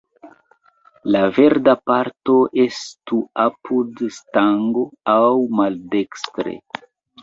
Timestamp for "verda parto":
1.35-2.39